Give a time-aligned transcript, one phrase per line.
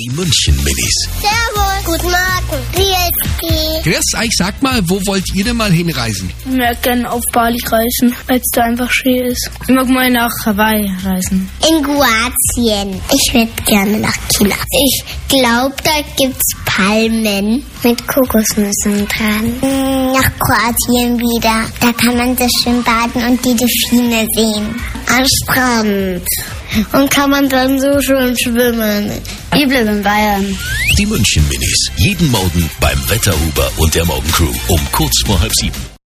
[0.00, 1.08] Die München-Minis.
[1.20, 1.84] Servus.
[1.84, 2.62] Guten Morgen.
[2.74, 6.30] Wie ist Grüß euch, sag mal, wo wollt ihr denn mal hinreisen?
[6.46, 9.50] Ich mag gerne auf Bali reisen, weil es da einfach schön ist.
[9.68, 11.50] Ich mag mal nach Hawaii reisen.
[11.68, 12.98] In Kroatien.
[13.12, 14.54] Ich würde gerne nach China.
[14.70, 19.46] Ich glaube, da gibt's Palmen mit Kokosnüssen dran.
[19.60, 21.66] Mm, Nach Kroatien wieder.
[21.80, 24.80] Da kann man so schön baden und die Delfine sehen.
[25.08, 26.22] Am Strand.
[26.92, 29.10] Und kann man dann so schön schwimmen.
[29.68, 30.58] Bleibe in Bayern.
[30.96, 31.90] Die München-Minis.
[31.96, 35.99] Jeden Morgen beim Wetterhuber und der Morgencrew um kurz vor halb sieben.